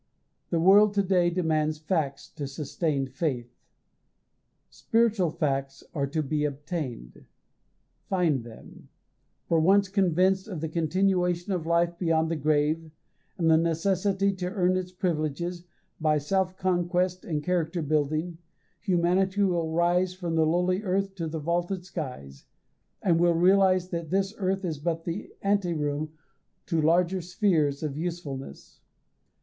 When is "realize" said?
23.35-23.89